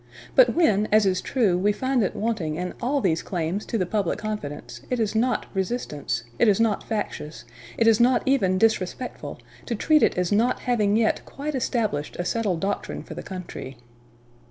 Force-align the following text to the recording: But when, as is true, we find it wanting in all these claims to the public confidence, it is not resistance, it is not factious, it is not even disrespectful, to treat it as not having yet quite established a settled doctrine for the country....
But 0.33 0.55
when, 0.55 0.87
as 0.91 1.05
is 1.05 1.21
true, 1.21 1.59
we 1.59 1.71
find 1.71 2.01
it 2.03 2.15
wanting 2.15 2.55
in 2.55 2.73
all 2.81 3.01
these 3.01 3.21
claims 3.21 3.67
to 3.67 3.77
the 3.77 3.85
public 3.85 4.17
confidence, 4.17 4.81
it 4.89 4.99
is 4.99 5.13
not 5.13 5.45
resistance, 5.53 6.23
it 6.39 6.47
is 6.47 6.59
not 6.59 6.81
factious, 6.83 7.45
it 7.77 7.85
is 7.85 7.99
not 7.99 8.23
even 8.25 8.57
disrespectful, 8.57 9.39
to 9.67 9.75
treat 9.75 10.01
it 10.01 10.17
as 10.17 10.31
not 10.31 10.61
having 10.61 10.97
yet 10.97 11.23
quite 11.25 11.53
established 11.53 12.15
a 12.17 12.25
settled 12.25 12.61
doctrine 12.61 13.03
for 13.03 13.13
the 13.13 13.21
country.... 13.21 13.77